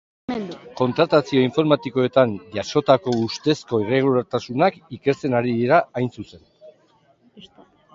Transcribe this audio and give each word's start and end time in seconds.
Kontratazio 0.79 1.43
informatikoetan 1.47 2.33
jasotako 2.57 3.15
ustezko 3.29 3.83
irregulartasunak 3.87 4.83
ikertzen 5.01 5.41
ari 5.43 5.59
dira, 5.63 5.83
hain 6.01 6.15
zuzen. 6.21 6.47